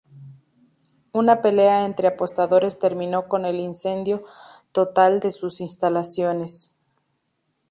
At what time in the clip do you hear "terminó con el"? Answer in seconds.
2.79-3.59